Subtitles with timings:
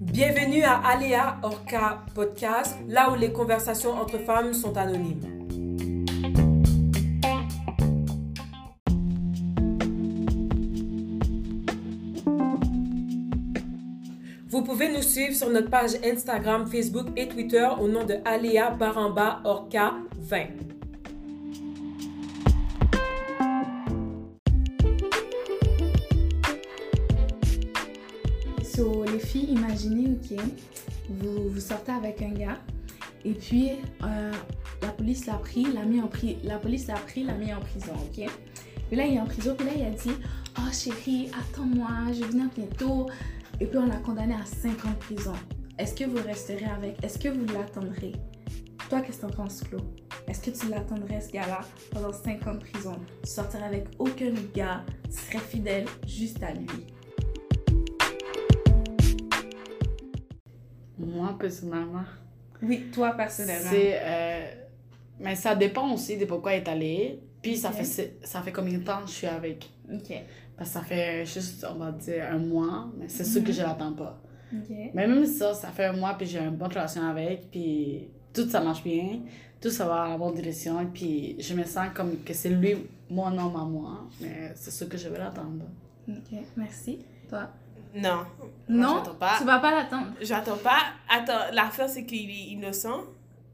[0.00, 5.20] Bienvenue à Aléa Orca Podcast, là où les conversations entre femmes sont anonymes.
[14.48, 18.70] Vous pouvez nous suivre sur notre page Instagram, Facebook et Twitter au nom de Aléa
[18.70, 20.73] Baramba Orca 20.
[28.74, 30.40] So, les filles, imaginez, ok,
[31.08, 32.58] vous, vous sortez avec un gars,
[33.24, 33.70] et puis
[34.02, 34.32] euh,
[34.82, 36.10] la police l'a pris, l'a mis en
[36.42, 38.28] la police l'a pris, l'a mis en prison, ok.
[38.88, 40.10] Puis là, il est en prison, puis là, il a dit,
[40.58, 43.06] oh chérie, attends-moi, je venir bientôt.
[43.60, 45.34] Et puis on l'a condamné à 5 ans de prison.
[45.78, 48.12] Est-ce que vous resterez avec Est-ce que vous l'attendrez?
[48.90, 49.78] Toi, qu'est-ce que t'en penses, Flo?
[50.26, 51.60] Est-ce que tu l'attendrais, ce gars-là,
[51.92, 52.96] pendant 5 ans de prison?
[53.22, 56.66] Tu sortirais avec aucun gars, tu serais fidèle juste à lui.
[60.98, 62.04] Moi, personnellement,
[62.62, 63.70] Oui, toi personnellement.
[63.70, 63.98] c'est.
[64.02, 64.44] euh,
[65.20, 67.20] mais ça dépend aussi de pourquoi il est allé.
[67.42, 69.68] Puis ça, fait, ça fait combien de temps que je suis avec?
[69.92, 70.12] Ok.
[70.56, 72.88] Parce que ça fait juste, on va dire, un mois.
[72.98, 74.20] Mais c'est sûr que je l'attends pas.
[74.94, 77.50] Mais même ça, ça fait un mois, puis j'ai une bonne relation avec.
[77.50, 79.20] Puis tout ça marche bien.
[79.60, 80.74] Tout ça va dans la bonne direction.
[80.92, 82.76] Puis je me sens comme que c'est lui,
[83.10, 84.06] mon homme à moi.
[84.20, 85.64] Mais c'est sûr que je vais l'attendre.
[86.08, 86.38] Ok.
[86.56, 87.00] Merci.
[87.28, 87.48] Toi?
[87.94, 88.26] Non.
[88.68, 89.34] Moi, non, j'attends pas.
[89.38, 90.08] tu vas pas l'attendre.
[90.20, 90.78] J'attends pas.
[91.08, 93.04] Attends, l'affaire, c'est qu'il est innocent.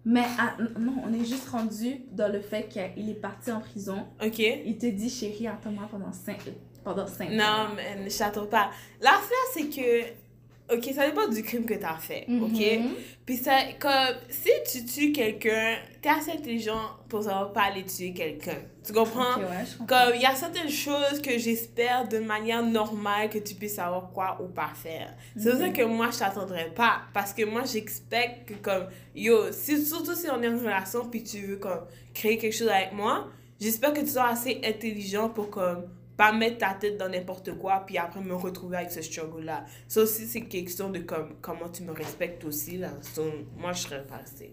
[0.05, 4.07] Mais ah, non, on est juste rendu dans le fait qu'il est parti en prison.
[4.25, 4.39] OK?
[4.39, 6.39] Il te dit, chérie, attends-moi pendant 5
[6.85, 7.35] pendant cinq ans.
[7.35, 8.71] Non, mais je t'attends pas.
[9.01, 10.30] L'affaire, c'est que.
[10.73, 12.27] OK, ça dépend du crime que t'as fait.
[12.29, 12.53] OK?
[12.53, 12.95] Mhm.
[13.27, 14.17] Puis ça, comme.
[14.29, 18.59] Si tu tues quelqu'un, t'es assez intelligent pour savoir pas aller tuer quelqu'un.
[18.85, 19.35] Tu comprends?
[19.35, 20.05] Ok, ouais, je comprends.
[20.05, 24.11] Comme il y a certaines choses que j'espère de manière normale que tu puisses savoir
[24.13, 25.15] quoi ou pas faire.
[25.37, 29.53] C'est pour ça que moi je t'attendrai pas parce que moi j'expecte que comme yo,
[29.53, 31.85] si, surtout si on est en relation puis tu veux comme
[32.15, 33.29] créer quelque chose avec moi,
[33.61, 35.85] j'espère que tu seras assez intelligent pour comme
[36.21, 39.65] pas mettre ta tête dans n'importe quoi puis après me retrouver avec ce struggle là.
[39.89, 42.91] Ça aussi c'est question de comme comment tu me respectes aussi là.
[43.01, 43.25] So,
[43.57, 44.53] moi je serais passée.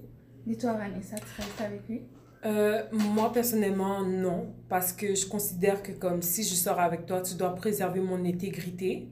[0.49, 2.03] Et toi, Vanessa, tu restes avec lui?
[2.45, 4.53] Euh, moi, personnellement, non.
[4.69, 8.23] Parce que je considère que comme si je sors avec toi, tu dois préserver mon
[8.23, 9.09] intégrité.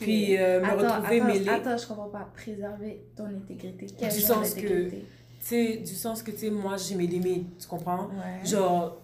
[0.00, 1.48] Puis euh, me attends, retrouver attends, mêlée.
[1.50, 2.30] attends, je comprends pas.
[2.34, 3.88] Préserver ton intégrité.
[3.98, 4.88] Quel Du genre sens que-?
[4.88, 4.96] Tu
[5.40, 8.08] sais, du sens que, tu sais, moi, j'ai mes limites, tu comprends?
[8.08, 8.46] Ouais.
[8.46, 8.98] Genre,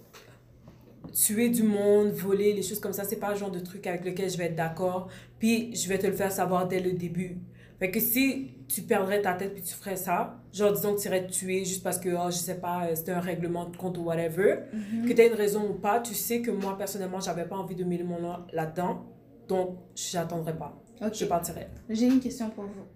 [1.13, 4.05] tuer du monde, voler, les choses comme ça, c'est pas le genre de truc avec
[4.05, 5.09] lequel je vais être d'accord.
[5.39, 7.39] Puis, je vais te le faire savoir dès le début.
[7.79, 11.09] Fait que si tu perdrais ta tête puis tu ferais ça, genre, disons que tu
[11.09, 13.77] irais te tuer juste parce que, oh, je sais pas, euh, c'était un règlement de
[13.77, 15.07] compte ou whatever, Mhm.
[15.07, 17.85] que tu une raison ou pas, tu sais que moi, personnellement, j'avais pas envie de
[17.85, 19.05] mêler mon nom là-dedans.
[19.47, 20.75] Donc, j'attendrai pas.
[21.03, 21.13] Ok.
[21.15, 21.67] Je partirai.
[21.91, 22.87] J'ai une question pour vous.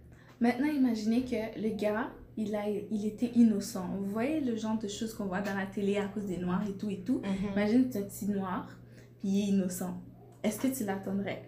[0.41, 2.09] Maintenant, imaginez que le gars,
[2.43, 3.87] il, a, il était innocent.
[3.99, 6.63] Vous voyez le genre de choses qu'on voit dans la télé à cause des noirs
[6.69, 7.21] et tout et tout?
[7.53, 8.69] Imagine que tu es un petit noir,
[9.19, 10.01] puis il est innocent.
[10.43, 11.43] Est-ce que tu l'attendrais?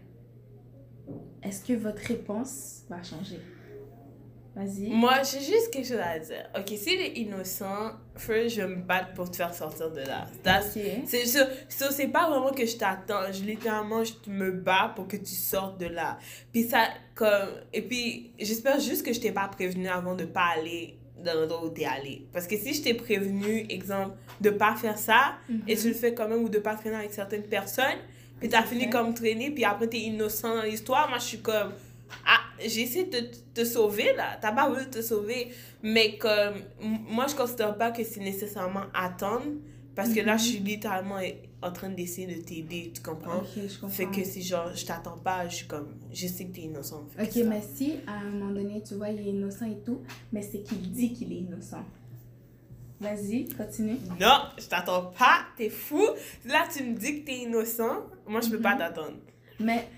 [1.43, 3.41] Est-ce que votre réponse va changer?
[4.55, 4.91] Vas-y.
[4.91, 6.47] Moi, j'ai juste quelque chose à dire.
[6.55, 10.27] Ok, s'il est innocent, first, je vais me battre pour te faire sortir de là.
[11.07, 11.25] C'est
[11.91, 13.33] c'est pas vraiment que je t'attends.
[13.33, 16.19] Je littéralement, je me bats pour que tu sortes de là.
[16.53, 17.49] Puis ça, comme.
[17.73, 21.65] Et puis, j'espère juste que je t'ai pas prévenu avant de pas aller dans l'endroit
[21.65, 22.27] où t'es allé.
[22.33, 25.35] Parce que si je t'ai prévenu, exemple, de pas faire ça,
[25.67, 27.99] et tu le fais quand même, ou de pas traîner avec certaines personnes,
[28.39, 31.73] puis t'as fini comme traîner, puis après t'es innocent dans l'histoire, moi je suis comme.
[32.27, 35.49] Ah, j'ai essayé de te, sauver là, t'as pas voulu te sauver,
[35.83, 36.55] mais comme.
[36.81, 39.47] Moi je considère pas que c'est nécessairement attendre,
[39.95, 41.19] parce que là je suis littéralement
[41.63, 43.39] en train d'essayer de t'aider, tu comprends?
[43.39, 43.89] Ok, je comprends.
[43.89, 45.95] Fait que si genre je t'attends pas, je suis comme.
[46.13, 47.05] Je sais que t'es innocent.
[47.21, 50.01] Ok, mais si à un moment donné, tu vois, il est innocent et tout,
[50.33, 51.85] mais c'est qu'il dit qu'il est innocent.
[53.01, 53.99] Vas-y, continue.
[54.21, 56.07] Non, je t'attends pas, t'es fou.
[56.45, 59.17] Là tu me dis que t'es innocent, moi je peux pas t'attendre.
[59.59, 59.89] Mais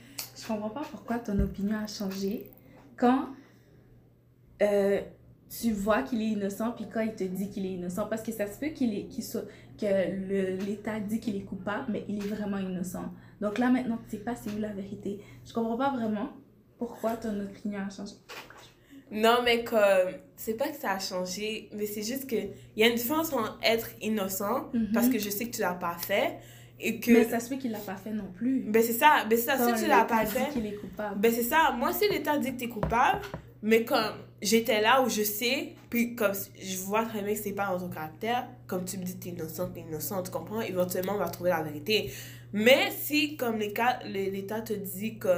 [0.41, 2.51] je comprends pas pourquoi ton opinion a changé
[2.97, 3.29] quand
[4.63, 5.01] euh,
[5.49, 8.07] tu vois qu'il est innocent puis quand il te dit qu'il est innocent.
[8.09, 9.45] Parce que ça se peut qu'il est, qu'il soit,
[9.79, 13.13] que l'État dit qu'il est coupable, mais il est vraiment innocent.
[13.41, 15.21] Donc là, maintenant, tu sais pas c'est où la vérité.
[15.47, 16.31] Je comprends pas vraiment
[16.79, 18.15] pourquoi ton opinion a changé.
[19.11, 22.83] Non, mais comme, c'est pas que ça a changé, mais c'est juste que il y
[22.83, 24.91] a une différence entre être innocent, Mhm.
[24.93, 26.39] parce que je sais que tu l'as pas fait,
[26.81, 27.13] et que.
[27.13, 28.65] Mais ça se peut qu'il l'a pas fait non plus.
[28.69, 30.53] Ben c'est ça, ben c'est ça, Quand si tu l'as pas fait.
[30.53, 31.21] qu'il est coupable.
[31.21, 33.21] Ben c'est ça, moi si l'État dit que t'es coupable,
[33.63, 34.13] Mais comme
[34.43, 37.79] j'étais là où je sais, puis comme je vois très bien que c'est pas dans
[37.81, 40.61] ton caractère, comme tu me dis, t'es innocente, t'es innocente, tu comprends?
[40.61, 42.13] Éventuellement, on va trouver la vérité.
[42.53, 45.29] Mais si, comme l'État te dit que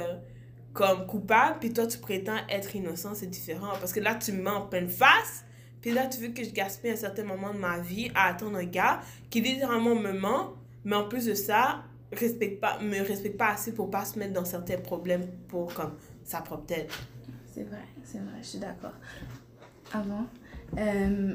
[0.73, 3.73] comme coupable, puis toi, tu prétends être innocent, c'est différent.
[3.81, 5.45] Parce que là, tu me mets en pleine face,
[5.81, 8.59] puis là, tu veux que je gaspille un certain moment de ma vie à attendre
[8.59, 9.01] un gars
[9.31, 10.55] qui littéralement me ment,
[10.87, 14.33] mais en plus de ça, respecte pas, me respecte pas assez pour pas se mettre
[14.33, 15.95] dans certains problèmes pour comme
[16.25, 16.91] sa propre tête.
[17.53, 18.95] C'est vrai, c'est vrai, je suis d'accord.
[19.93, 20.27] Avant,
[20.79, 21.35] euh,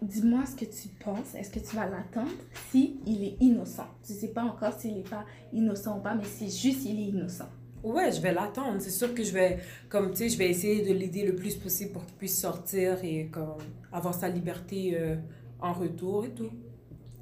[0.00, 1.34] dis-moi ce que tu penses.
[1.34, 2.30] Est-ce que tu vas l'attendre
[2.70, 3.88] si il est innocent?
[4.06, 7.08] Tu sais pas encore s'il est pas innocent ou pas, mais si juste il est
[7.08, 7.48] innocent.
[7.82, 8.80] Ouais, je vais l'attendre.
[8.80, 9.58] C'est sûr que je vais,
[9.88, 13.02] comme tu sais, je vais essayer de l'aider le plus possible pour qu'il puisse sortir
[13.02, 13.58] et comme
[13.92, 15.16] avoir sa liberté euh,
[15.60, 16.50] en retour et tout.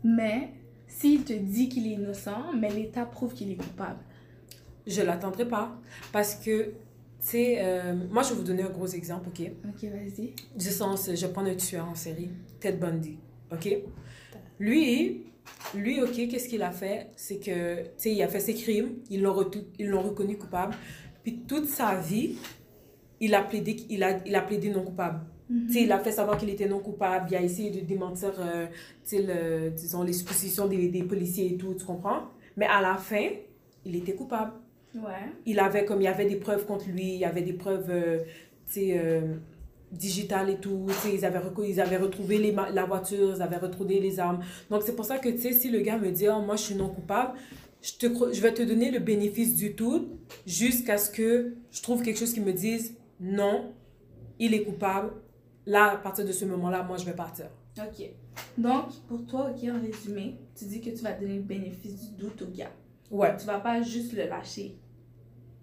[0.04, 0.52] Mais
[0.99, 4.00] s'il te dit qu'il est innocent, mais l'État prouve qu'il est coupable.
[4.87, 5.77] Je l'attendrai pas
[6.12, 6.73] parce que
[7.23, 9.50] sais, euh, moi, je vais vous donner un gros exemple, OK?
[9.69, 10.35] Ok, vas-y.
[10.56, 12.31] Du sens, je prendre un tueur en série,
[12.61, 13.17] Ted Bundy,
[13.50, 13.69] OK?
[14.59, 15.23] Lui,
[15.75, 17.11] lui, OK, qu'est-ce qu'il a fait?
[17.17, 20.75] C'est que, tu sais, il a fait ses crimes, ils l'ont ils l'ont reconnu coupable,
[21.23, 22.37] puis toute sa vie,
[23.21, 25.21] il a plaidé, il a, il a plaidé non coupable.
[25.52, 25.69] Mhm.
[25.84, 28.66] Il a fait savoir qu'il était non coupable, il a essayé de démentir, euh,
[29.12, 32.22] le- disons, les suppositions des, des policiers et tout, tu comprends?
[32.56, 33.28] Mais à la fin,
[33.84, 34.52] il était coupable
[34.94, 35.32] Ouais.
[35.46, 37.88] il avait comme il y avait des preuves contre lui, il y avait des preuves
[37.90, 38.19] euh,
[38.78, 39.34] euh,
[39.90, 44.20] digitales et tout, ils avaient ils avaient retrouvé les la voiture, ils avaient retrouvé les
[44.20, 44.40] armes.
[44.70, 46.62] Donc c'est pour ça que tu sais si le gars me dit oh, moi je
[46.62, 47.32] suis non coupable,
[47.82, 50.08] je te je vais te donner le bénéfice du tout
[50.46, 53.72] jusqu'à ce que je trouve quelque chose qui me dise non,
[54.38, 55.10] il est coupable.
[55.67, 57.47] Là à partir de ce moment-là, moi je vais partir.
[57.79, 58.06] Ok.
[58.59, 62.17] Donc, pour toi, ok, en résumé, tu dis que tu vas donner le bénéfice du
[62.17, 62.73] doute au gars.
[63.11, 63.37] Ouais.
[63.37, 64.76] Tu vas pas juste le lâcher.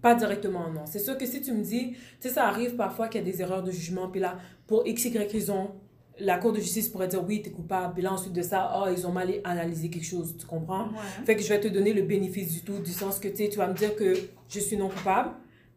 [0.00, 0.86] Pas directement, non.
[0.86, 3.30] C'est sûr que si tu me dis, tu sais, ça arrive parfois qu'il y a
[3.30, 5.72] des erreurs de jugement, puis là, pour X, Y raison,
[6.18, 8.88] la Cour de justice pourrait dire oui, t'es coupable, puis là, ensuite de ça, oh,
[8.90, 10.88] ils ont mal analysé quelque chose, tu comprends?
[10.88, 11.24] Ouais.
[11.26, 13.48] Fait que je vais te donner le bénéfice du tout, du sens que, tu sais,
[13.48, 14.14] tu vas me dire que
[14.48, 15.30] je suis non coupable,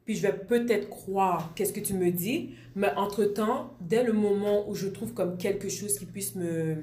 [0.05, 4.67] puis je vais peut-être croire qu'est-ce que tu me dis, mais entre-temps, dès le moment
[4.69, 6.77] où je trouve comme quelque chose qui puisse me...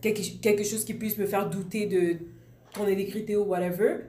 [0.00, 2.18] Quelque, quelque chose qui puisse me faire douter de
[2.72, 4.00] ton intégrité ou whatever,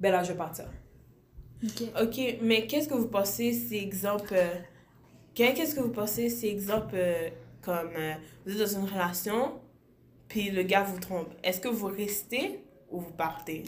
[0.00, 0.64] ben là, je vais partir.
[1.62, 1.82] Ok.
[2.02, 4.32] Ok, mais qu'est-ce que vous pensez, ces exemples.
[4.34, 4.54] euh,
[5.34, 7.28] qu'est- Qu'est-ce que vous pensez, ces exemples euh,
[7.62, 8.14] comme euh,
[8.44, 9.52] vous êtes dans une relation,
[10.28, 11.28] puis le gars vous trompe?
[11.44, 12.60] Est-ce que vous restez
[12.90, 13.62] ou vous partez?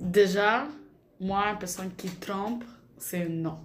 [0.00, 0.68] Déjà,
[1.20, 2.64] moi, une personne qui trompe,
[2.96, 3.58] c'est non.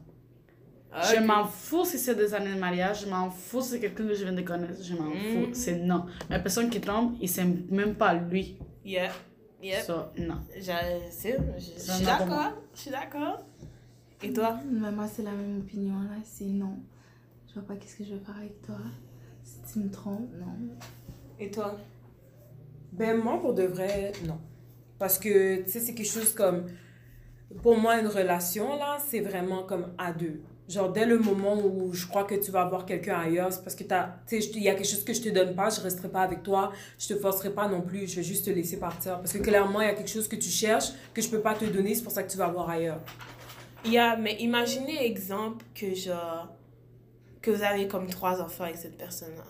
[0.96, 1.26] Je Ok.
[1.26, 4.14] m'en fous si c'est des années de mariage, je m'en fous si c'est quelqu'un que
[4.14, 5.54] je viens de connaître, je m'en fous, Mhm.
[5.54, 6.06] c'est non.
[6.30, 8.58] Mais la personne qui trompe, il sait même pas lui.
[8.86, 9.12] Yeah.
[9.64, 9.82] Yep.
[9.86, 10.36] Ça, non.
[10.56, 12.52] Je, je- je suis d'accord.
[12.76, 13.40] Je suis d'accord.
[14.22, 14.60] Et toi?
[14.72, 16.18] Moi, c'est la même opinion là.
[16.24, 16.78] C'est non.
[17.48, 18.76] Je vois pas qu'est-ce que je vais faire avec toi.
[19.44, 20.76] Si tu me trompes, non.
[21.40, 21.78] Et toi?
[22.92, 24.38] Ben, moi, pour de vrai, non.
[25.00, 26.66] Parce que, tu sais, c'est quelque chose comme.
[27.62, 30.42] Pour moi, une relation, là, c'est vraiment comme à deux.
[30.70, 33.76] Genre, dès le moment où je crois que tu vas voir quelqu'un ailleurs, c'est parce
[33.76, 36.42] que il y a quelque chose que je te donne pas, je resterai pas avec
[36.42, 39.18] toi, je te forcerai pas non plus, je vais juste te laisser partir.
[39.18, 41.54] Parce que clairement, il y a quelque chose que tu cherches, que je peux pas
[41.54, 43.02] te donner, c'est pour ça que tu vas voir ailleurs.
[43.86, 46.48] Yeah, mais imaginez, exemple, que genre.
[47.42, 49.44] que vous avez comme trois enfants avec cette personne-là.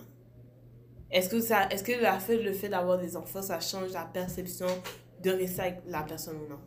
[1.12, 4.06] Est-ce que, ça, est-ce que la fait, le fait d'avoir des enfants, ça change la
[4.06, 4.66] perception
[5.24, 6.60] de rester avec la personne ou non?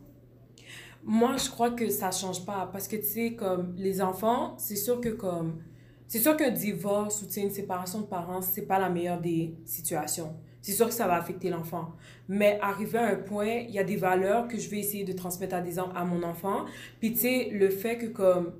[1.09, 4.75] Moi, je crois que ça change pas parce que tu sais comme les enfants, c'est
[4.75, 5.63] sûr que comme
[6.05, 10.35] c'est sûr qu'un divorce ou une séparation de parents, c'est pas la meilleure des situations.
[10.61, 11.93] C'est sûr que ça va affecter l'enfant.
[12.27, 15.13] Mais arrivé à un point, il y a des valeurs que je vais essayer de
[15.13, 16.65] transmettre à des à mon enfant.
[16.99, 18.51] Puis tu sais le fait que comme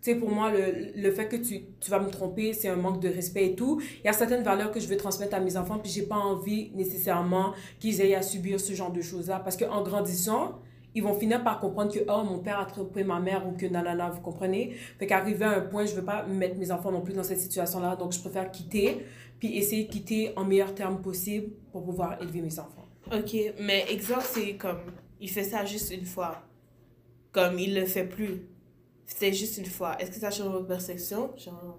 [0.00, 2.76] tu sais, pour moi, le, le fait que tu, tu vas me tromper, c'est un
[2.76, 3.80] manque de respect et tout.
[4.02, 6.16] Il y a certaines valeurs que je veux transmettre à mes enfants, puis j'ai pas
[6.16, 9.40] envie nécessairement qu'ils aient à subir ce genre de choses-là.
[9.40, 10.60] Parce qu'en grandissant,
[10.94, 13.66] ils vont finir par comprendre que, oh, mon père a trompé ma mère ou que
[13.66, 14.70] nanana, vous comprenez?
[14.98, 17.40] Fait qu'arriver à un point, je veux pas mettre mes enfants non plus dans cette
[17.40, 19.04] situation-là, donc je préfère quitter,
[19.40, 22.86] puis essayer de quitter en meilleur terme possible pour pouvoir élever mes enfants.
[23.12, 24.80] Ok, mais exemple, c'est comme.
[25.20, 26.42] Il fait ça juste une fois.
[27.32, 28.42] Comme il le fait plus.
[29.06, 29.96] C'est juste une fois.
[30.00, 31.30] Est-ce que ça change votre perception?
[31.36, 31.78] Genre.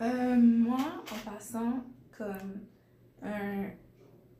[0.00, 0.78] Euh, moi,
[1.12, 1.84] en passant,
[2.16, 2.60] comme
[3.22, 3.70] un-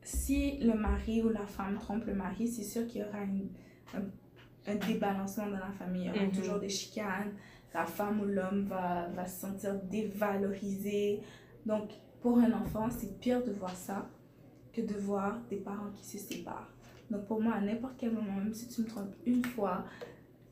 [0.01, 3.49] si le mari ou la femme trompe le mari, c'est sûr qu'il y aura une-
[3.95, 6.03] un, un débalancement dans la famille.
[6.03, 6.31] Il y aura Mhm.
[6.31, 7.33] toujours des chicanes.
[7.73, 9.75] La femme ou l'homme va, va se sentir
[10.35, 11.21] dévalorisé.
[11.65, 11.89] Donc,
[12.21, 14.09] pour un enfant, c'est pire de voir ça
[14.73, 16.69] que de voir des parents qui se séparent.
[17.09, 19.85] Donc, pour moi, à n'importe quel moment, même si tu me trompes une fois,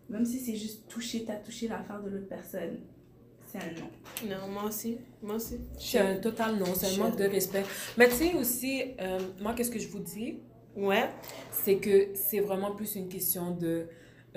[0.10, 2.80] même si c'est juste toucher, t'as touché l'affaire de l'autre personne,
[3.46, 3.90] c'est un non.
[4.30, 4.98] Non, moi aussi.
[5.22, 5.60] Moi aussi.
[5.78, 7.64] C'est un total non, c'est un Je- manque de respect.
[7.98, 10.40] Mais tu sais aussi, euh, moi, qu'est-ce que je vous dis?
[10.76, 11.10] Ouais.
[11.52, 13.88] c'est que c'est vraiment plus une question de,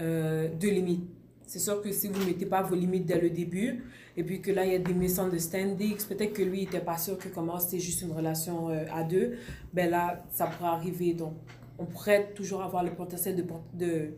[0.00, 1.08] euh, de limites.
[1.46, 3.84] C'est sûr que si vous ne mettez pas vos limites dès le début,
[4.16, 6.96] et puis que là, il y a des misunderstandings, peut-être que lui, il n'était pas
[6.96, 9.36] sûr que comment c'était juste une relation euh, à deux,
[9.72, 11.12] ben là, ça pourrait arriver.
[11.14, 11.34] Donc,
[11.78, 13.42] on pourrait toujours avoir le potentiel de...
[13.42, 14.14] de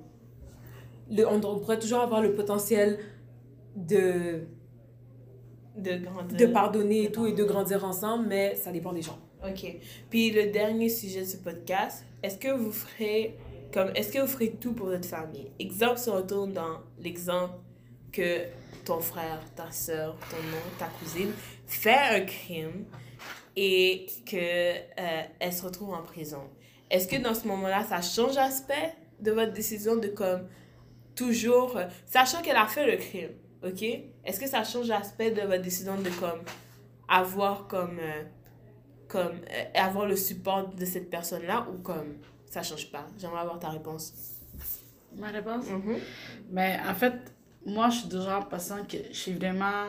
[1.10, 2.98] le, on, on pourrait toujours avoir le potentiel
[3.76, 4.46] de,
[5.76, 6.36] De grandir.
[6.38, 9.18] de pardonner et tout, et de grandir ensemble, mais ça dépend des gens.
[9.46, 9.76] Ok.
[10.08, 13.36] Puis le dernier sujet de ce podcast, est-ce que vous ferez
[13.72, 15.50] comme est-ce que vous tout pour votre famille?
[15.58, 17.54] Exemple, on retourne dans l'exemple
[18.12, 18.44] que
[18.84, 21.32] ton frère, ta soeur, ton oncle, ta cousine
[21.66, 22.84] fait un crime
[23.56, 26.42] et que euh, elle se retrouve en prison.
[26.90, 30.46] Est-ce que dans ce moment-là, ça change l'aspect de votre décision de comme
[31.14, 33.30] toujours, euh, sachant qu'elle a fait le crime,
[33.64, 33.82] ok?
[34.24, 36.42] Est-ce que ça change l'aspect de votre décision de comme
[37.08, 38.22] avoir comme euh,
[39.14, 42.10] comme euh, avoir le support de cette personne-là ou comme
[42.52, 43.06] ça change pas?
[43.18, 44.12] J'aimerais avoir ta réponse.
[45.16, 45.66] Ma réponse?
[45.70, 45.96] Mhm.
[46.50, 47.14] Mais en fait,
[47.64, 49.84] moi, je suis du genre de personne que je suis vraiment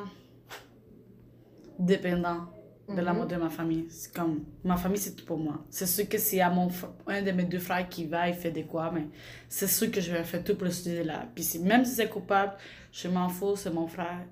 [1.80, 2.42] dépendant
[2.88, 3.88] de l'amour de ma famille.
[3.90, 5.66] C'est comme, ma famille, c'est tout pour moi.
[5.72, 6.70] C'est sûr que s'il y a mon,
[7.08, 9.08] un de mes deux frères qui va, il fait des quoi, mais
[9.50, 11.26] c'est sûr que je vais faire tout pour le soutenir là.
[11.34, 12.54] Puis si, même si c'est coupable,
[12.92, 14.26] je m'en fous, c'est mon frère.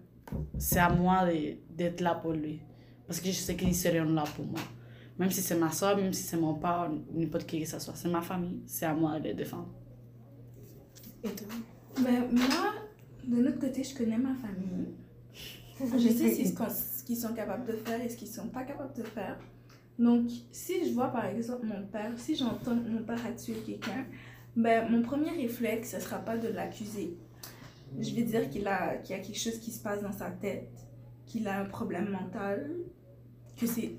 [0.59, 2.61] C'est à moi de- d'être là pour lui.
[3.07, 4.61] Parce que je sais qu'ils seront là pour moi.
[5.19, 7.95] Même si c'est ma soeur, même si c'est mon père, n'importe qui que ce soit.
[7.95, 9.69] C'est ma famille, c'est à moi de les défendre.
[11.23, 11.47] Et toi?
[12.03, 12.73] Ben, moi,
[13.23, 14.87] de l'autre côté, je connais ma famille.
[15.79, 19.03] Je sais ce qu'ils sont capables de faire et ce qu'ils sont pas capables de
[19.03, 19.37] faire.
[19.99, 24.05] Donc, si je vois par exemple mon père, si j'entends mon père a tué quelqu'un,
[24.55, 27.17] ben, mon premier réflexe, ce sera pas de l'accuser.
[27.99, 30.31] Je vais dire qu'il a, qu'il y a quelque chose qui se passe dans sa
[30.31, 30.71] tête,
[31.25, 32.71] qu'il a un problème mental,
[33.55, 33.95] que c'est...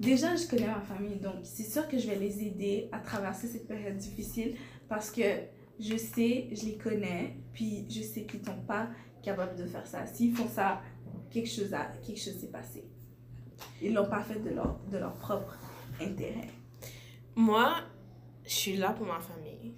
[0.00, 3.46] Déjà, je connais ma famille, donc c'est sûr que je vais les aider à traverser
[3.46, 4.56] cette période difficile
[4.88, 5.22] parce que
[5.78, 8.88] je sais, je les connais, puis je sais qu'ils sont pas
[9.22, 10.06] capables de faire ça.
[10.06, 10.80] S'ils font ça,
[11.30, 12.82] quelque chose, a, quelque chose s'est passé.
[13.82, 15.58] Ils l'ont pas fait de leur, de leur propre
[16.00, 16.48] intérêt.
[17.36, 17.74] Moi,
[18.46, 19.74] je suis là pour ma famille.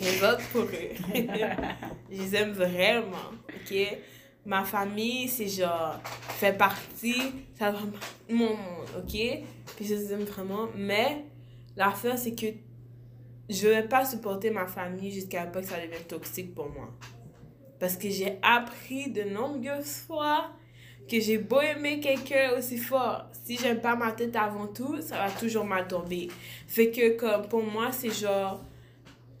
[0.00, 0.94] Je vote pour eux.
[2.12, 3.98] je les aime vraiment, ok?
[4.46, 6.00] Ma famille, c'est genre,
[6.38, 7.20] fait partie,
[7.58, 7.92] ça vraiment
[8.30, 9.42] mon monde, ok?
[9.76, 10.68] Puis je les aime vraiment.
[10.76, 11.24] Mais
[11.76, 12.46] l'affaire, c'est que
[13.50, 16.88] je vais pas supporter ma famille jusqu'à pas que ça devienne toxique pour moi.
[17.80, 20.52] Parce que j'ai appris de nombreuses fois
[21.08, 25.18] que j'ai beau aimer quelqu'un aussi fort, si j'aime pas ma tête avant tout, ça
[25.18, 26.28] va toujours mal tomber.
[26.66, 28.64] Fait que comme pour moi, c'est genre,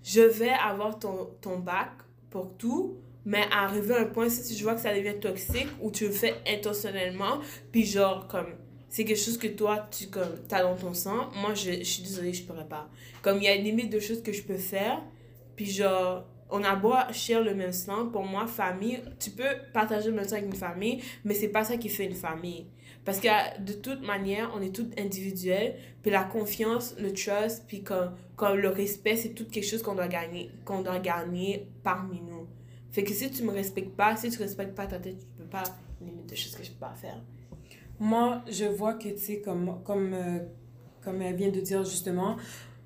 [0.02, 1.90] je vais avoir ton, ton bac
[2.30, 5.90] pour tout, mais arriver à un point, si je vois que ça devient toxique ou
[5.90, 7.40] tu le fais intentionnellement,
[7.72, 8.46] puis genre comme,
[8.88, 12.32] c'est quelque chose que toi, tu comme, as dans ton sang, moi, je, suis désolée,
[12.32, 12.88] je pourrais pas.
[13.22, 15.02] Comme il y a une limite de choses que je peux faire,
[15.56, 20.10] puis genre, on a beau share le même sang, pour moi, famille, tu peux partager
[20.10, 22.68] le même sang avec une famille, mais c'est pas ça qui fait une famille.
[23.04, 27.82] Parce que de toute manière, on est toutes individuelles, puis la confiance, le trust, puis
[27.82, 32.20] comme, comme le respect, c'est tout quelque chose qu'on doit gagner, qu'on doit gagner parmi
[32.20, 32.46] nous.
[32.96, 35.44] Fait que si tu me respectes pas, si tu respectes pas ta tête, tu peux
[35.44, 35.64] pas
[36.00, 37.22] limite de choses que je peux pas faire.
[38.00, 40.38] Moi, je vois que, tu sais, comme, comme, euh,
[41.02, 42.36] comme elle vient de dire justement,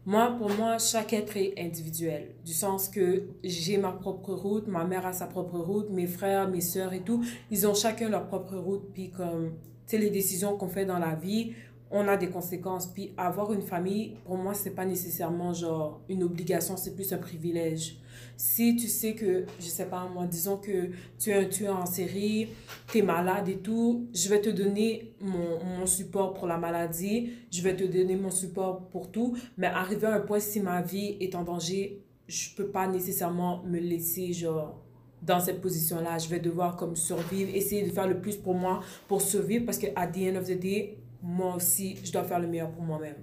[0.05, 2.35] moi, pour moi, chaque être est individuel.
[2.45, 6.49] Du sens que j'ai ma propre route, ma mère a sa propre route, mes frères,
[6.49, 8.93] mes sœurs et tout, ils ont chacun leur propre route.
[8.93, 9.53] Puis comme,
[9.87, 11.53] tu sais, les décisions qu'on fait dans la vie,
[11.89, 12.89] on a des conséquences.
[12.89, 17.19] Puis avoir une famille, pour moi, c'est pas nécessairement genre une obligation, c'est plus un
[17.19, 18.01] privilège.
[18.43, 21.85] Si tu sais que, je sais pas, moi, disons que tu es un tueur en
[21.85, 22.49] série,
[22.91, 27.33] tu es malade et tout, je vais te donner mon, mon support pour la maladie,
[27.53, 30.81] je vais te donner mon support pour tout, mais arrivé à un point, si ma
[30.81, 34.83] vie est en danger, je peux pas nécessairement me laisser, genre,
[35.21, 36.17] dans cette position-là.
[36.17, 39.77] Je vais devoir, comme, survivre, essayer de faire le plus pour moi, pour survivre, parce
[39.77, 42.85] que, at the end of the day, moi aussi, je dois faire le meilleur pour
[42.85, 43.17] moi-même.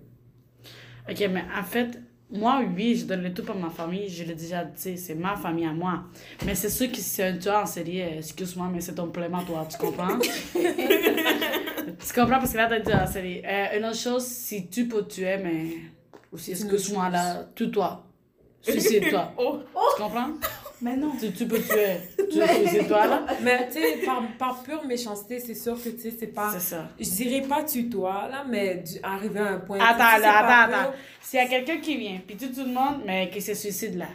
[1.10, 4.10] Ok, mais en fait, moi, oui, je donne le tout pour ma famille.
[4.10, 6.04] Je l'ai déjà dit, c'est ma famille à moi.
[6.46, 9.44] Mais c'est sûr que c'est un tueur en série, euh, excuse-moi, mais c'est ton pleinement,
[9.44, 9.66] toi.
[9.70, 10.20] Tu comprends?
[10.54, 12.40] tu comprends?
[12.40, 13.42] Parce que là, t'as dit en série.
[13.46, 15.68] Euh, une autre chose, si tu peux tuer, mais
[16.32, 18.04] aussi, excuse-moi, là, tue-toi.
[18.62, 19.34] Suicide-toi.
[19.38, 19.62] Oh,
[19.96, 20.32] tu comprends?
[20.82, 21.12] Mais non.
[21.20, 21.98] Tu, tu peux tuer.
[22.30, 23.26] Tu suicides-toi, là.
[23.42, 26.52] Mais, tu sais, par, par pure méchanceté, c'est sûr que, tu sais, c'est pas...
[26.54, 26.90] C'est ça.
[27.00, 29.80] Je dirais pas tue-toi, là, mais du- arriver à un point...
[29.80, 30.92] Attends, tu c'est là, attends, attends.
[31.22, 33.96] S'il y a quelqu'un qui vient, puis tout, tout le monde, mais qui se suicide
[33.98, 34.08] là.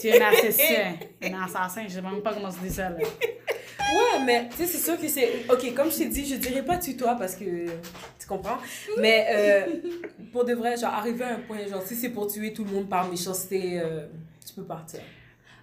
[0.00, 0.94] Tu es un assassin.
[1.22, 2.96] un assassin, je sais même pas comment se dit ça là.
[2.98, 5.44] Ouais, mais tu sais, c'est sûr que c'est.
[5.48, 7.44] Ok, comme je t'ai dit, je dirais pas tutoie parce que.
[7.44, 8.58] Tu comprends?
[8.98, 9.66] Mais euh,
[10.32, 12.72] pour de vrai, genre, arriver à un point, genre, si c'est pour tuer tout le
[12.72, 14.06] monde par méchanceté, euh,
[14.44, 15.00] tu peux partir.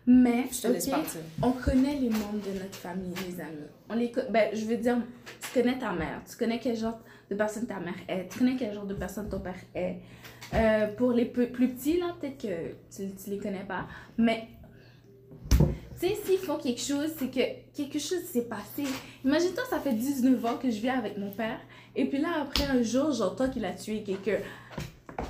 [0.06, 1.22] Mais, Je te laisse ok, partir.
[1.42, 3.68] on connaît les membres de notre famille, les amis.
[3.90, 4.98] On les ben, je veux dire,
[5.42, 8.58] tu connais ta mère, tu connais quel genre de personne ta mère est, tu connais
[8.58, 10.00] quel genre de personne ton père est.
[10.54, 14.50] Euh, pour les plus petits, là, peut-être que tu, tu les connais pas, mais
[16.00, 18.84] tu sais, s'ils font quelque chose, c'est que quelque chose s'est passé.
[19.24, 21.60] Imagine-toi, ça fait 19 ans que je vis avec mon père,
[21.96, 24.40] et puis là, après un jour, j'entends qu'il a tué quelqu'un.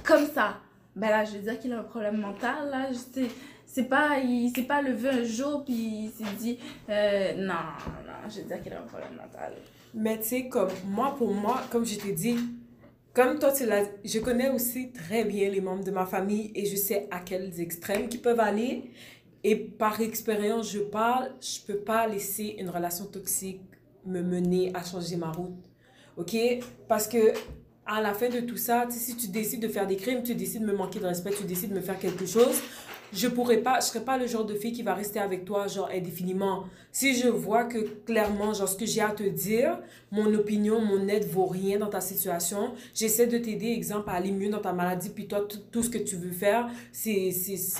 [0.04, 0.58] Comme ça.
[0.96, 3.28] Ben là, je veux dire qu'il a un problème mental, là, je sais.
[3.66, 8.30] C'est pas, il s'est pas levé un jour puis il s'est dit, euh, non, non,
[8.30, 9.54] je veux dire qu'il a un problème mental.
[9.94, 12.38] Mais tu sais, comme moi, pour moi, comme je t'ai dit,
[13.14, 16.66] comme toi, tu l'as je connais aussi très bien les membres de ma famille et
[16.66, 18.92] je sais à quels extrêmes qu'ils peuvent aller.
[19.44, 23.62] Et par expérience, je parle, je peux pas laisser une relation toxique
[24.06, 25.56] me mener à changer ma route.
[26.18, 26.36] OK?
[26.88, 27.34] Parce que
[27.86, 30.62] à la fin de tout ça, si tu décides de faire des crimes, tu décides
[30.62, 32.62] de me manquer de respect, tu décides de me faire quelque chose,
[33.14, 35.68] je pourrais pas, je serais pas le genre de fille qui va rester avec toi,
[35.68, 36.66] genre, indéfiniment.
[36.92, 39.80] Si je vois que clairement, genre, ce que j'ai à te dire,
[40.12, 44.32] mon opinion, mon aide vaut rien dans ta situation, j'essaie de t'aider, exemple, à aller
[44.32, 47.32] mieux dans ta maladie, puis toi, tout, ce que tu veux faire, c'est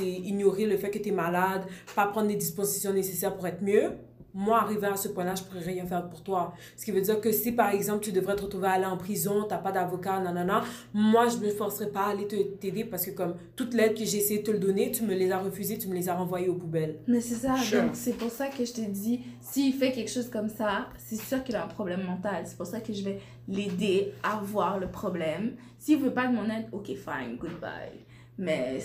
[0.02, 1.64] ignorer le fait que tu es malade,
[1.96, 3.92] pas prendre les dispositions nécessaires pour être mieux.
[4.36, 6.54] Moi, arrivé à ce point-là, je pourrais rien faire pour toi.
[6.76, 8.98] Ce qui veut dire que si, par exemple, tu devrais te retrouver à aller en
[8.98, 13.06] prison, t'as pas d'avocat, nanana, moi, je me forcerai pas à aller te- t'aider parce
[13.06, 15.38] que comme toute l'aide que j'ai essayé de te le donner, tu me les as
[15.38, 16.98] refusées, tu me les as renvoyées aux poubelles.
[17.08, 17.84] Mais c'est ça, Sure.
[17.84, 21.16] donc c'est pour ça que je te dis, s'il fait quelque chose comme ça, c'est
[21.22, 22.44] sûr qu'il a un problème mental.
[22.46, 25.56] C'est pour ça que je vais l'aider à voir le problème.
[25.78, 28.00] S'il veut pas de mon aide, ok, fine, goodbye.
[28.40, 28.80] Mais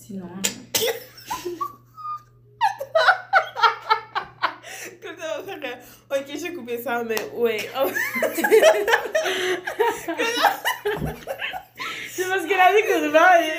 [0.00, 0.28] sinon.
[5.02, 5.78] Comme ça, on ferait,
[6.20, 7.68] Ok, j'ai coupé ça, mais ouais.
[7.82, 7.88] Oh.
[12.10, 13.50] C'est parce qu'elle a dit goodbye.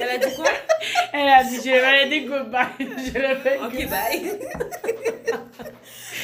[0.00, 0.50] Elle a dit quoi?
[1.12, 2.66] Elle a dit, je vais aider goodbye.
[2.78, 3.60] Je le fais.
[3.60, 4.32] Ok, bye.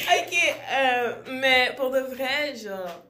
[0.09, 0.33] Ok,
[0.73, 3.03] euh, mais pour de vrai, genre,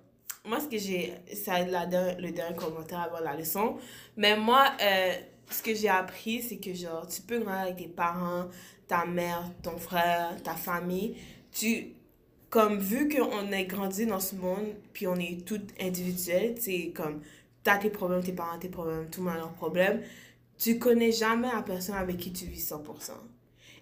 [0.45, 3.77] moi, ce que j'ai, c'est la le dernier commentaire avant la leçon,
[4.15, 5.13] mais moi, euh,
[5.49, 8.47] ce que j'ai appris, c'est que, genre, tu peux grandir avec tes parents,
[8.87, 11.17] ta mère, ton frère, ta famille,
[11.57, 11.93] tu,
[12.49, 16.91] comme, vu qu'on a grandi dans ce monde, puis on est toutes individuelles, tu sais,
[16.95, 17.21] comme,
[17.63, 20.01] t'as tes problèmes, tes parents, tes problèmes, tout le monde a leurs problèmes,
[20.57, 23.11] tu connais jamais la personne avec qui tu vis 100%.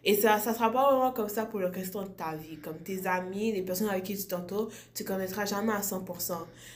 [0.08, 2.58] Et ça ça sera pas vraiment comme ça pour le restant de ta vie.
[2.58, 6.34] Comme tes amis, les personnes avec qui tu t'entoures, tu connaîtras jamais à 100%.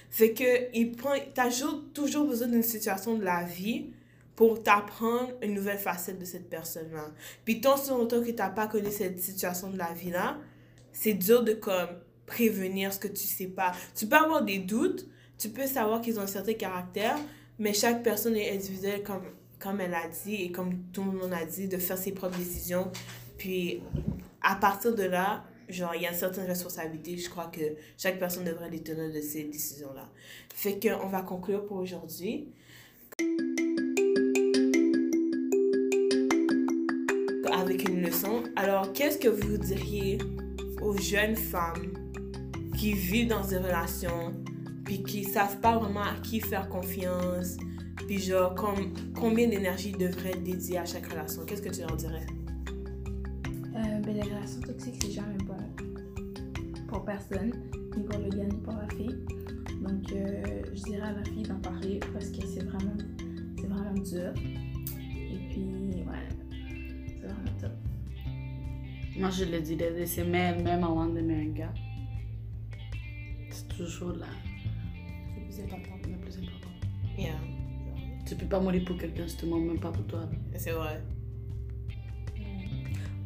[0.10, 3.92] Fait que il prend, t'as toujours, toujours besoin d'une situation de la vie
[4.36, 7.12] pour t'apprendre une nouvelle facette de cette personne-là.
[7.46, 10.38] Puis tant sur longtemps que t'as pas connu cette situation de la vie-là,
[10.92, 11.90] c'est dur de comme
[12.26, 13.74] prévenir ce que tu sais pas.
[13.96, 17.18] Tu peux avoir des doutes, tu peux savoir qu'ils ont un certain caractère,
[17.58, 19.24] mais chaque personne est individuelle comme,
[19.60, 22.38] comme elle a dit et comme tout le monde a dit, de faire ses propres
[22.38, 22.92] décisions.
[23.38, 23.82] Puis
[24.42, 27.18] à partir de là, genre, il y a une certaine responsabilité.
[27.18, 27.62] Je crois que
[27.98, 30.10] chaque personne devrait les tenir de ces décisions-là.
[30.54, 32.48] Fait qu'on va conclure pour aujourd'hui.
[37.52, 38.44] Avec une leçon.
[38.56, 40.18] Alors, qu'est-ce que vous diriez
[40.82, 41.94] aux jeunes femmes
[42.78, 44.34] qui vivent dans des relations
[44.86, 47.58] puis qui savent pas vraiment à qui faire confiance
[48.08, 51.46] puis genre com- combien d'énergie ils devraient dédier à chaque relation?
[51.46, 52.26] Qu'est-ce que tu leur dirais?
[53.76, 55.58] Euh, ben, les relations toxiques, c'est jamais bon
[56.88, 57.52] pour personne,
[57.96, 59.16] ni pour le gars, ni pour la fille.
[59.82, 62.98] Donc, euh, je dirais à la fille d'en parler parce que c'est vraiment,
[63.58, 64.34] vraiment dur.
[65.16, 65.62] Et puis,
[66.02, 66.28] ouais,
[67.08, 67.72] c'est vraiment top.
[69.20, 71.74] Moi, je le dis de laisser elle-même avant d'aimer un gars.
[73.52, 74.28] C'est toujours là.
[75.36, 76.08] C'est plus important.
[76.10, 76.70] Le plus important.
[77.18, 77.34] yeah
[78.26, 80.22] Tu peux pas mourir pour quelqu'un si tu ne mens même pas pour toi.
[80.56, 81.02] c'est vrai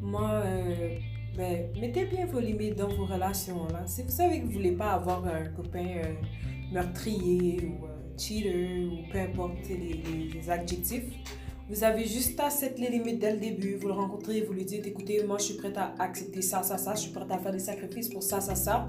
[0.02, 0.98] Moi, euh,
[1.38, 3.68] ben, mettez bien vos limites dans vos relations.
[3.68, 3.86] Là.
[3.86, 6.14] Si vous savez que vous voulez pas avoir un copain euh,
[6.72, 11.04] meurtrier ou euh, cheater ou peu importe les- les adjectifs,
[11.69, 13.76] vous avez juste à settre les limites dès le début.
[13.76, 16.78] Vous le rencontrez, vous lui dites écoutez, moi je suis prête à accepter ça, ça,
[16.78, 18.88] ça, je suis prête à faire des sacrifices pour ça, ça, ça.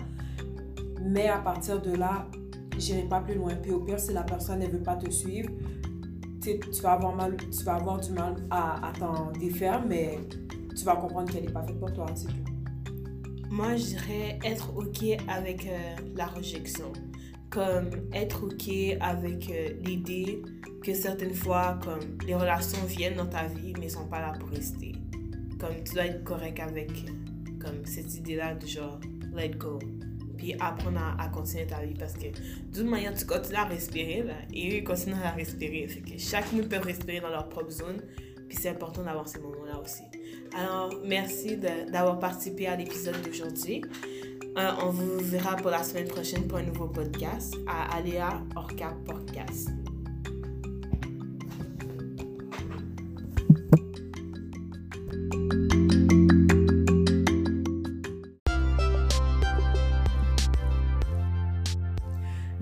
[1.02, 2.26] Mais à partir de là,
[2.78, 3.54] j'irai pas plus loin.
[3.54, 5.50] Puis au pire, si la personne ne veut pas te suivre,
[6.42, 10.18] tu vas avoir, mal, tu vas avoir du mal à, t'en défaire, mais
[10.76, 12.28] tu vas comprendre qu'elle n'est pas faite pour toi, tout.
[13.50, 16.92] moi je dirais être ok avec euh, la rejection
[17.50, 20.42] comme être ok avec euh, l'idée
[20.84, 24.50] que certaines fois comme les relations viennent dans ta vie mais sont pas là pour
[24.50, 24.94] rester
[25.58, 26.90] comme tu dois être correct avec
[27.60, 29.00] comme cette idée-là de genre,
[29.34, 29.78] let go.
[30.36, 32.26] Puis apprendre à, continuer ta vie parce que
[32.72, 35.86] toute manière, tu continues à respirer là, et eux ils continuent à respirer.
[35.88, 38.02] Fait que chacun peut respirer dans leur propre zone.
[38.48, 40.02] Puis c'est important d'avoir ces moments-là aussi.
[40.56, 43.82] Alors, merci d'avoir participé à l'épisode d'aujourd'hui.
[44.56, 48.94] Euh, on vous verra pour la semaine prochaine pour un nouveau podcast à Aléa Orca
[49.06, 49.70] Podcast.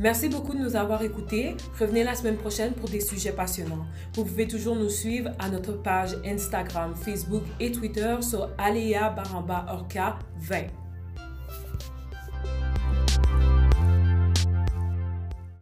[0.03, 1.55] Merci beaucoup de nous avoir écoutés.
[1.79, 3.87] Revenez la semaine prochaine pour des sujets passionnants.
[4.15, 9.65] Vous pouvez toujours nous suivre à notre page Instagram, Facebook et Twitter sur Aléa Baramba
[9.69, 10.82] Orca 20.